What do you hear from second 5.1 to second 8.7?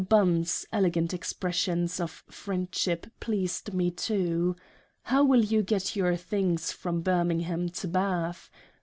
will you get your Things from Birmingham to Bath